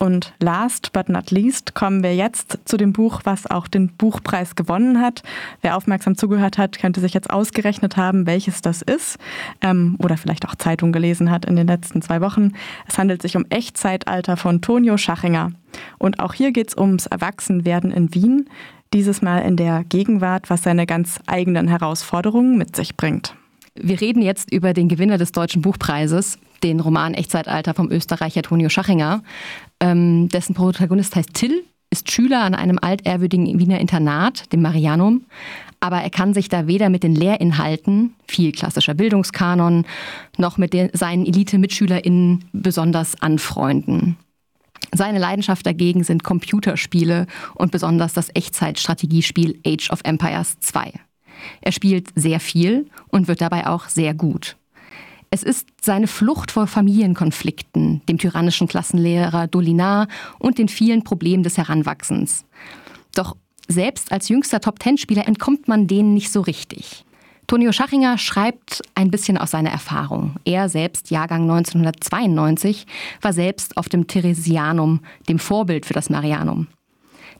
Und 0.00 0.32
last 0.38 0.92
but 0.92 1.08
not 1.08 1.32
least 1.32 1.74
kommen 1.74 2.04
wir 2.04 2.14
jetzt 2.14 2.60
zu 2.64 2.76
dem 2.76 2.92
Buch, 2.92 3.22
was 3.24 3.50
auch 3.50 3.66
den 3.66 3.88
Buchpreis 3.88 4.54
gewonnen 4.54 5.00
hat. 5.00 5.24
Wer 5.60 5.76
aufmerksam 5.76 6.16
zugehört 6.16 6.56
hat, 6.56 6.78
könnte 6.78 7.00
sich 7.00 7.14
jetzt 7.14 7.30
ausgerechnet 7.30 7.96
haben, 7.96 8.24
welches 8.24 8.62
das 8.62 8.82
ist 8.82 9.18
ähm, 9.60 9.96
oder 9.98 10.16
vielleicht 10.16 10.46
auch 10.46 10.54
Zeitung 10.54 10.92
gelesen 10.92 11.32
hat 11.32 11.46
in 11.46 11.56
den 11.56 11.66
letzten 11.66 12.00
zwei 12.00 12.20
Wochen. 12.20 12.52
Es 12.86 12.96
handelt 12.96 13.22
sich 13.22 13.36
um 13.36 13.44
Echtzeitalter 13.50 14.36
von 14.36 14.60
Tonio 14.60 14.96
Schachinger. 14.98 15.50
Und 15.98 16.20
auch 16.20 16.32
hier 16.32 16.52
geht 16.52 16.68
es 16.68 16.76
ums 16.76 17.06
Erwachsenwerden 17.06 17.90
in 17.90 18.14
Wien, 18.14 18.48
dieses 18.92 19.20
Mal 19.20 19.40
in 19.40 19.56
der 19.56 19.82
Gegenwart, 19.82 20.48
was 20.48 20.62
seine 20.62 20.86
ganz 20.86 21.18
eigenen 21.26 21.66
Herausforderungen 21.66 22.56
mit 22.56 22.76
sich 22.76 22.96
bringt. 22.96 23.34
Wir 23.74 24.00
reden 24.00 24.22
jetzt 24.22 24.52
über 24.52 24.74
den 24.74 24.88
Gewinner 24.88 25.18
des 25.18 25.32
Deutschen 25.32 25.62
Buchpreises, 25.62 26.38
den 26.62 26.80
Roman 26.80 27.14
Echtzeitalter 27.14 27.74
vom 27.74 27.90
Österreicher 27.90 28.42
Tonio 28.42 28.68
Schachinger. 28.68 29.22
Ähm, 29.80 30.28
dessen 30.28 30.54
Protagonist 30.54 31.14
heißt 31.14 31.34
Till, 31.34 31.64
ist 31.90 32.10
Schüler 32.10 32.42
an 32.42 32.54
einem 32.54 32.78
altehrwürdigen 32.80 33.58
Wiener 33.58 33.80
Internat, 33.80 34.52
dem 34.52 34.62
Marianum. 34.62 35.24
Aber 35.80 35.98
er 35.98 36.10
kann 36.10 36.34
sich 36.34 36.48
da 36.48 36.66
weder 36.66 36.88
mit 36.88 37.02
den 37.02 37.14
Lehrinhalten, 37.14 38.14
viel 38.26 38.52
klassischer 38.52 38.94
Bildungskanon, 38.94 39.86
noch 40.36 40.58
mit 40.58 40.72
den, 40.72 40.90
seinen 40.92 41.24
Elite-MitschülerInnen 41.24 42.46
besonders 42.52 43.20
anfreunden. 43.22 44.16
Seine 44.92 45.18
Leidenschaft 45.18 45.66
dagegen 45.66 46.02
sind 46.02 46.24
Computerspiele 46.24 47.26
und 47.54 47.70
besonders 47.70 48.12
das 48.12 48.30
Echtzeitstrategiespiel 48.34 49.60
Age 49.66 49.90
of 49.90 50.00
Empires 50.04 50.58
2. 50.60 50.92
Er 51.60 51.72
spielt 51.72 52.08
sehr 52.14 52.40
viel 52.40 52.86
und 53.08 53.28
wird 53.28 53.40
dabei 53.40 53.66
auch 53.66 53.88
sehr 53.88 54.14
gut. 54.14 54.56
Es 55.30 55.42
ist 55.42 55.68
seine 55.82 56.06
Flucht 56.06 56.50
vor 56.50 56.66
Familienkonflikten, 56.66 58.02
dem 58.08 58.18
tyrannischen 58.18 58.66
Klassenlehrer 58.66 59.46
Dolinar 59.46 60.08
und 60.38 60.58
den 60.58 60.68
vielen 60.68 61.04
Problemen 61.04 61.42
des 61.42 61.58
Heranwachsens. 61.58 62.44
Doch 63.14 63.36
selbst 63.68 64.10
als 64.10 64.28
jüngster 64.28 64.60
Top-Ten-Spieler 64.60 65.28
entkommt 65.28 65.68
man 65.68 65.86
denen 65.86 66.14
nicht 66.14 66.32
so 66.32 66.40
richtig. 66.40 67.04
Tonio 67.46 67.72
Schachinger 67.72 68.18
schreibt 68.18 68.82
ein 68.94 69.10
bisschen 69.10 69.38
aus 69.38 69.52
seiner 69.52 69.70
Erfahrung. 69.70 70.36
Er 70.44 70.68
selbst, 70.68 71.10
Jahrgang 71.10 71.42
1992, 71.42 72.86
war 73.22 73.32
selbst 73.32 73.76
auf 73.78 73.88
dem 73.88 74.06
Theresianum, 74.06 75.00
dem 75.28 75.38
Vorbild 75.38 75.86
für 75.86 75.94
das 75.94 76.10
Marianum. 76.10 76.66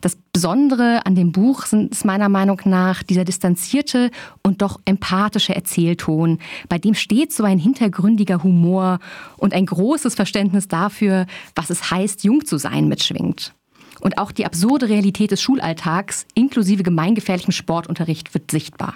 Das 0.01 0.17
Besondere 0.33 1.05
an 1.07 1.15
dem 1.15 1.33
Buch 1.33 1.65
ist 1.73 2.05
meiner 2.05 2.29
Meinung 2.29 2.61
nach 2.65 3.03
dieser 3.03 3.25
distanzierte 3.25 4.11
und 4.43 4.63
doch 4.63 4.79
empathische 4.85 5.55
Erzählton, 5.55 6.39
bei 6.69 6.79
dem 6.79 6.95
stets 6.95 7.37
so 7.37 7.45
ein 7.45 7.59
hintergründiger 7.59 8.43
Humor 8.43 9.01
und 9.37 9.55
ein 9.55 9.67
großes 9.67 10.15
Verständnis 10.15 10.69
dafür, 10.69 11.27
was 11.57 11.71
es 11.71 11.91
heißt, 11.91 12.23
jung 12.23 12.45
zu 12.45 12.59
sein, 12.59 12.87
mitschwingt. 12.87 13.55
Und 14.01 14.19
auch 14.19 14.31
die 14.31 14.47
absurde 14.47 14.89
Realität 14.89 15.33
des 15.33 15.43
Schulalltags 15.43 16.27
inklusive 16.35 16.85
gemeingefährlichem 16.85 17.53
Sportunterricht 17.53 18.33
wird 18.35 18.51
sichtbar. 18.53 18.95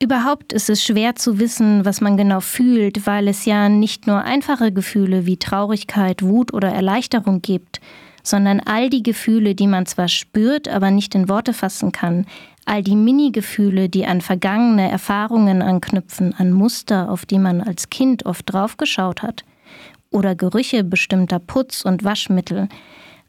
Überhaupt 0.00 0.52
ist 0.52 0.68
es 0.68 0.82
schwer 0.82 1.14
zu 1.14 1.38
wissen, 1.38 1.84
was 1.84 2.00
man 2.00 2.16
genau 2.16 2.40
fühlt, 2.40 3.06
weil 3.06 3.28
es 3.28 3.44
ja 3.44 3.68
nicht 3.68 4.08
nur 4.08 4.22
einfache 4.22 4.72
Gefühle 4.72 5.26
wie 5.26 5.36
Traurigkeit, 5.36 6.22
Wut 6.22 6.52
oder 6.52 6.72
Erleichterung 6.72 7.40
gibt, 7.40 7.80
sondern 8.22 8.60
all 8.60 8.90
die 8.90 9.02
Gefühle, 9.02 9.54
die 9.54 9.66
man 9.66 9.86
zwar 9.86 10.08
spürt, 10.08 10.68
aber 10.68 10.90
nicht 10.90 11.14
in 11.14 11.28
Worte 11.28 11.52
fassen 11.52 11.92
kann, 11.92 12.26
all 12.64 12.82
die 12.82 12.96
Mini-Gefühle, 12.96 13.88
die 13.88 14.06
an 14.06 14.20
vergangene 14.20 14.90
Erfahrungen 14.90 15.62
anknüpfen, 15.62 16.34
an 16.36 16.52
Muster, 16.52 17.10
auf 17.10 17.26
die 17.26 17.38
man 17.38 17.60
als 17.60 17.90
Kind 17.90 18.26
oft 18.26 18.52
draufgeschaut 18.52 19.22
hat, 19.22 19.44
oder 20.10 20.34
Gerüche 20.34 20.84
bestimmter 20.84 21.38
Putz- 21.38 21.84
und 21.84 22.04
Waschmittel. 22.04 22.68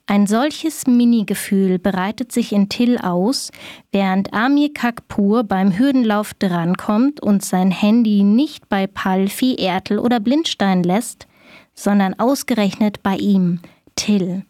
Ein 0.05 0.27
solches 0.27 0.85
Mini-Gefühl 0.85 1.79
bereitet 1.79 2.33
sich 2.33 2.51
in 2.51 2.67
Till 2.67 2.97
aus, 2.97 3.51
während 3.93 4.33
Amir 4.33 4.73
Kakpur 4.73 5.45
beim 5.45 5.77
Hürdenlauf 5.77 6.33
drankommt 6.33 7.21
und 7.21 7.43
sein 7.43 7.71
Handy 7.71 8.23
nicht 8.23 8.67
bei 8.67 8.85
Palfi, 8.85 9.55
Ertel 9.55 9.99
oder 9.99 10.19
Blindstein 10.19 10.83
lässt, 10.83 11.25
sondern 11.73 12.19
ausgerechnet 12.19 13.01
bei 13.01 13.15
ihm, 13.15 13.59
Till. 13.95 14.43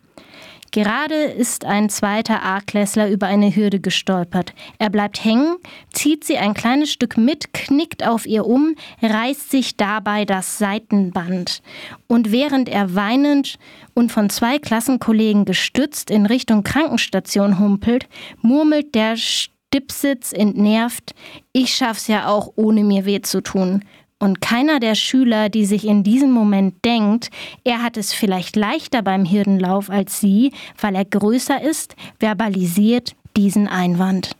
Gerade 0.73 1.25
ist 1.25 1.65
ein 1.65 1.87
zweiter 1.89 2.43
A-Klässler 2.43 3.07
über 3.07 3.27
eine 3.27 3.55
Hürde 3.55 3.79
gestolpert. 3.79 4.55
Er 4.79 4.89
bleibt 4.89 5.23
hängen, 5.23 5.57
zieht 5.91 6.23
sie 6.23 6.39
ein 6.39 6.55
kleines 6.55 6.91
Stück 6.91 7.15
mit, 7.15 7.53
knickt 7.53 8.03
auf 8.03 8.25
ihr 8.25 8.47
um, 8.47 8.73
reißt 8.99 9.51
sich 9.51 9.77
dabei 9.77 10.25
das 10.25 10.57
Seitenband. 10.57 11.61
Und 12.07 12.31
während 12.31 12.69
er 12.69 12.95
weinend 12.95 13.59
und 13.93 14.11
von 14.11 14.31
zwei 14.31 14.57
Klassenkollegen 14.57 15.45
gestützt 15.45 16.09
in 16.09 16.25
Richtung 16.25 16.63
Krankenstation 16.63 17.59
humpelt, 17.59 18.07
murmelt 18.41 18.95
der 18.95 19.15
Stipsitz 19.15 20.33
entnervt, 20.33 21.13
ich 21.51 21.75
schaff's 21.75 22.07
ja 22.07 22.27
auch 22.27 22.51
ohne 22.55 22.83
mir 22.83 23.05
weh 23.05 23.21
zu 23.21 23.41
tun. 23.41 23.83
Und 24.23 24.39
keiner 24.39 24.79
der 24.79 24.95
Schüler, 24.95 25.49
die 25.49 25.65
sich 25.65 25.85
in 25.85 26.01
diesem 26.01 26.31
Moment 26.31 26.85
denkt, 26.85 27.29
er 27.65 27.83
hat 27.83 27.97
es 27.97 28.13
vielleicht 28.13 28.55
leichter 28.55 29.01
beim 29.01 29.25
Hirdenlauf 29.25 29.89
als 29.89 30.21
sie, 30.21 30.53
weil 30.79 30.95
er 30.95 31.03
größer 31.03 31.61
ist, 31.61 31.97
verbalisiert 32.21 33.17
diesen 33.35 33.67
Einwand. 33.67 34.31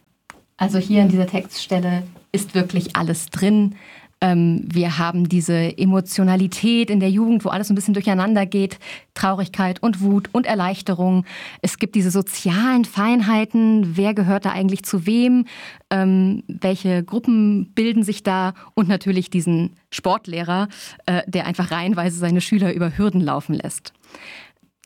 Also 0.56 0.78
hier 0.80 1.02
an 1.02 1.10
dieser 1.10 1.28
Textstelle 1.28 2.04
ist 2.32 2.56
wirklich 2.56 2.96
alles 2.96 3.26
drin. 3.26 3.76
Ähm, 4.24 4.62
wir 4.72 4.98
haben 4.98 5.28
diese 5.28 5.78
Emotionalität 5.78 6.90
in 6.90 7.02
der 7.02 7.10
Jugend, 7.10 7.44
wo 7.44 7.50
alles 7.50 7.70
ein 7.70 7.76
bisschen 7.76 7.94
durcheinander 7.94 8.46
geht, 8.46 8.80
Traurigkeit 9.16 9.84
und 9.84 10.00
Wut 10.00 10.30
und 10.32 10.46
Erleichterung. 10.46 11.26
Es 11.62 11.78
gibt 11.78 11.94
diese 11.94 12.10
sozialen 12.10 12.86
Feinheiten, 12.86 13.98
wer 13.98 14.14
gehört 14.14 14.46
da 14.46 14.52
eigentlich 14.52 14.84
zu 14.84 15.06
wem, 15.06 15.46
ähm, 15.90 16.44
welche 16.48 17.04
Gruppen 17.04 17.74
bilden 17.74 18.04
sich 18.04 18.24
da 18.24 18.54
und 18.76 18.88
natürlich 18.88 19.30
diesen 19.30 19.72
Sportlehrer, 19.92 20.70
äh, 21.06 21.24
der 21.28 21.46
einfach 21.46 21.72
reihenweise 21.72 22.18
seine 22.18 22.40
Schüler 22.40 22.74
über 22.74 22.98
Hürden 22.98 23.20
laufen 23.20 23.56
lässt. 23.56 23.92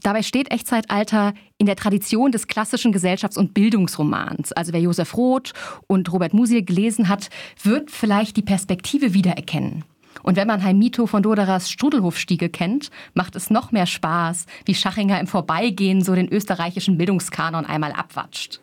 Dabei 0.04 0.22
steht 0.22 0.52
Echtzeitalter 0.52 1.34
in 1.58 1.66
der 1.66 1.76
Tradition 1.76 2.32
des 2.32 2.48
klassischen 2.48 2.94
Gesellschafts- 2.94 3.38
und 3.38 3.54
Bildungsromans. 3.54 4.52
Also 4.54 4.74
wer 4.74 4.80
Josef 4.80 5.18
Roth 5.18 5.54
und 5.88 6.12
Robert 6.12 6.34
Musil 6.34 6.64
gelesen 6.64 7.10
hat, 7.10 7.30
wird 7.64 7.92
vielleicht 7.92 8.38
die 8.38 8.44
Perspektive 8.44 9.14
wiedererkennen. 9.14 9.84
Und 10.24 10.36
wenn 10.36 10.48
man 10.48 10.64
Heimito 10.64 11.08
von 11.08 11.24
Doderers 11.24 11.70
Strudelhofstiege 11.70 12.50
kennt, 12.50 12.90
macht 13.14 13.36
es 13.36 13.50
noch 13.50 13.72
mehr 13.72 13.86
Spaß, 13.86 14.46
wie 14.66 14.76
Schachinger 14.76 15.20
im 15.20 15.28
Vorbeigehen 15.28 16.04
so 16.04 16.16
den 16.16 16.28
österreichischen 16.28 16.98
Bildungskanon 16.98 17.66
einmal 17.66 17.92
abwatscht. 17.92 18.60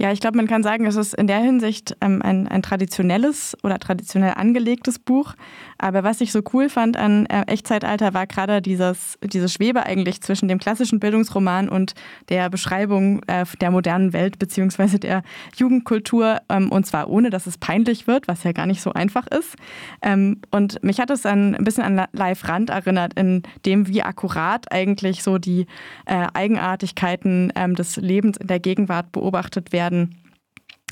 Ja, 0.00 0.10
ich 0.10 0.20
glaube, 0.20 0.38
man 0.38 0.46
kann 0.46 0.62
sagen, 0.62 0.86
es 0.86 0.96
ist 0.96 1.12
in 1.12 1.26
der 1.26 1.40
Hinsicht 1.40 1.96
ähm, 2.00 2.22
ein, 2.22 2.48
ein 2.48 2.62
traditionelles 2.62 3.54
oder 3.62 3.78
traditionell 3.78 4.32
angelegtes 4.36 4.98
Buch. 4.98 5.34
Aber 5.76 6.02
was 6.02 6.22
ich 6.22 6.32
so 6.32 6.40
cool 6.54 6.70
fand 6.70 6.96
an 6.96 7.26
äh, 7.26 7.42
Echtzeitalter 7.42 8.14
war 8.14 8.26
gerade 8.26 8.62
dieses, 8.62 9.18
diese 9.22 9.50
Schwebe 9.50 9.84
eigentlich 9.84 10.22
zwischen 10.22 10.48
dem 10.48 10.58
klassischen 10.58 10.98
Bildungsroman 10.98 11.68
und 11.68 11.92
der 12.30 12.48
Beschreibung 12.48 13.22
äh, 13.26 13.44
der 13.60 13.70
modernen 13.70 14.14
Welt 14.14 14.38
beziehungsweise 14.38 14.98
der 14.98 15.22
Jugendkultur. 15.56 16.38
Ähm, 16.48 16.72
und 16.72 16.86
zwar 16.86 17.10
ohne, 17.10 17.28
dass 17.28 17.46
es 17.46 17.58
peinlich 17.58 18.06
wird, 18.06 18.28
was 18.28 18.44
ja 18.44 18.52
gar 18.52 18.66
nicht 18.66 18.80
so 18.80 18.94
einfach 18.94 19.26
ist. 19.26 19.56
Ähm, 20.00 20.40
und 20.50 20.82
mich 20.82 21.00
hat 21.00 21.10
es 21.10 21.26
ein 21.26 21.52
bisschen 21.60 21.84
an 21.84 22.06
Live 22.12 22.48
Rand 22.48 22.70
erinnert, 22.70 23.12
in 23.20 23.42
dem, 23.66 23.88
wie 23.88 24.02
akkurat 24.02 24.72
eigentlich 24.72 25.22
so 25.22 25.36
die 25.36 25.66
äh, 26.06 26.26
Eigenartigkeiten 26.32 27.52
ähm, 27.56 27.74
des 27.74 27.96
Lebens 27.96 28.38
in 28.38 28.46
der 28.46 28.58
Gegenwart 28.58 29.12
beobachtet 29.12 29.70
werden 29.70 29.81
werden. 29.82 30.16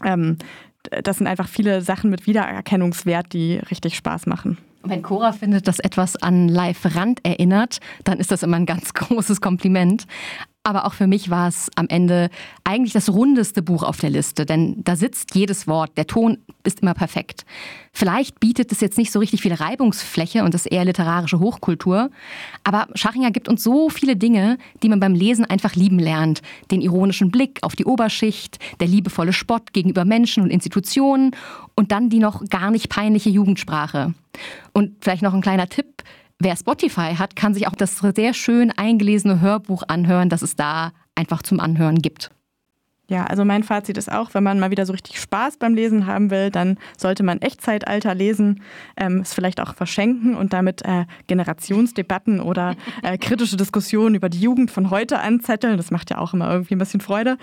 Ähm, 0.05 0.37
das 1.05 1.19
sind 1.19 1.27
einfach 1.27 1.49
viele 1.49 1.83
Sachen 1.83 2.11
mit 2.11 2.27
Wiedererkennungswert, 2.27 3.33
die 3.33 3.57
richtig 3.71 3.97
Spaß 3.97 4.27
machen. 4.27 4.59
Wenn 4.83 5.03
Cora 5.03 5.33
findet, 5.33 5.69
dass 5.69 5.79
etwas 5.79 6.17
an 6.17 6.49
Live 6.49 6.97
Rand 6.97 7.21
erinnert, 7.23 7.81
dann 8.05 8.19
ist 8.19 8.31
das 8.31 8.43
immer 8.43 8.57
ein 8.57 8.67
ganz 8.67 8.95
großes 8.95 9.41
Kompliment. 9.41 10.07
Aber 10.63 10.85
auch 10.85 10.93
für 10.93 11.07
mich 11.07 11.31
war 11.31 11.49
es 11.49 11.71
am 11.75 11.89
Ende 11.89 12.29
eigentlich 12.65 12.93
das 12.93 13.09
rundeste 13.09 13.63
Buch 13.63 13.83
auf 13.83 13.97
der 13.97 14.11
Liste, 14.11 14.45
denn 14.45 14.77
da 14.85 14.95
sitzt 14.95 15.35
jedes 15.35 15.67
Wort, 15.67 15.97
der 15.97 16.07
Ton 16.07 16.37
ist 16.65 16.81
immer 16.81 16.93
perfekt. 16.93 17.47
Vielleicht 17.95 18.41
bietet 18.41 18.71
es 18.71 18.83
jetzt 18.83 18.99
nicht 18.99 19.11
so 19.11 19.21
richtig 19.21 19.41
viel 19.41 19.55
Reibungsfläche 19.55 20.45
und 20.45 20.53
das 20.53 20.67
eher 20.67 20.85
literarische 20.85 21.41
Hochkultur, 21.41 22.11
aber 22.63 22.89
Schachinger 22.95 23.31
gibt 23.31 23.49
uns 23.49 23.65
so 23.65 23.89
viele 23.89 24.17
Dinge, 24.17 24.59
die 24.83 24.91
man 24.91 25.01
beim 25.01 25.15
Lesen 25.15 25.47
einfach 25.47 25.77
lieben 25.77 25.99
lernt. 25.99 26.43
Den 26.71 26.83
ironischen 26.83 27.31
Blick 27.31 27.61
auf 27.63 27.75
die 27.75 27.87
Oberschicht, 27.87 28.59
der 28.81 28.87
liebevolle 28.87 29.33
Spott 29.33 29.73
gegenüber 29.73 30.05
Menschen 30.05 30.43
und 30.43 30.51
Institutionen 30.51 31.35
und 31.75 31.91
dann 31.91 32.11
die 32.11 32.19
noch 32.19 32.45
gar 32.51 32.71
nicht 32.71 32.91
peinliche 32.91 33.31
Jugendsprache. 33.31 34.13
Und 34.73 34.93
vielleicht 35.01 35.23
noch 35.23 35.33
ein 35.33 35.41
kleiner 35.41 35.69
Tipp, 35.69 36.03
Wer 36.43 36.57
Spotify 36.57 37.17
hat, 37.17 37.37
kann 37.37 37.53
sich 37.53 37.69
auch 37.69 37.75
das 37.75 37.99
sehr 37.99 38.33
schön 38.33 38.73
eingelesene 38.75 39.43
Hörbuch 39.43 39.83
anhören, 39.89 40.31
das 40.31 40.41
es 40.41 40.57
da 40.57 40.93
einfach 41.15 41.43
zum 41.43 41.61
Anhören 41.61 41.97
gibt. 41.97 42.31
Ja, 43.11 43.25
also 43.25 43.45
mein 43.45 43.63
Fazit 43.63 43.99
ist 43.99 44.11
auch, 44.11 44.33
wenn 44.33 44.45
man 44.45 44.59
mal 44.59 44.71
wieder 44.71 44.87
so 44.87 44.93
richtig 44.93 45.21
Spaß 45.21 45.59
beim 45.59 45.75
Lesen 45.75 46.07
haben 46.07 46.31
will, 46.31 46.51
dann 46.51 46.79
sollte 46.97 47.25
man 47.25 47.43
Echtzeitalter 47.43 48.15
lesen, 48.15 48.63
ähm, 48.97 49.21
es 49.21 49.35
vielleicht 49.35 49.61
auch 49.61 49.75
verschenken 49.75 50.35
und 50.35 50.55
damit 50.55 50.83
äh, 50.87 51.05
Generationsdebatten 51.27 52.41
oder 52.41 52.75
äh, 53.03 53.19
kritische 53.19 53.57
Diskussionen 53.57 54.15
über 54.15 54.31
die 54.31 54.41
Jugend 54.41 54.71
von 54.71 54.89
heute 54.89 55.19
anzetteln. 55.19 55.77
Das 55.77 55.91
macht 55.91 56.09
ja 56.09 56.19
auch 56.19 56.33
immer 56.33 56.51
irgendwie 56.51 56.77
ein 56.77 56.79
bisschen 56.79 57.01
Freude. 57.01 57.37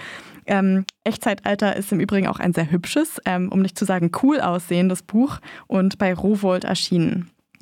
Ähm, 0.48 0.86
Echtzeitalter 1.04 1.76
ist 1.76 1.92
im 1.92 2.00
Übrigen 2.00 2.28
auch 2.28 2.40
ein 2.40 2.54
sehr 2.54 2.72
hübsches, 2.72 3.22
ähm, 3.26 3.50
um 3.52 3.62
nicht 3.62 3.78
zu 3.78 3.86
sagen 3.86 4.10
cool 4.24 4.40
aussehendes 4.40 5.04
Buch 5.04 5.38
und 5.68 6.00
bei 6.00 6.14
Rowold 6.16 6.64
erschienen. 6.64 7.30